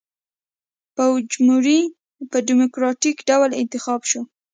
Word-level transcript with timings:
فوجیموري 0.95 1.79
په 2.31 2.37
ډیموکراټیک 2.47 3.17
ډول 3.29 3.49
انتخاب 3.61 4.01
شو. 4.09 4.21